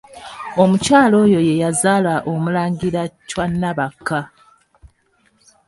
[0.61, 4.19] Omukyala oyo ye yazaala Omulangira Chwa Nabakka.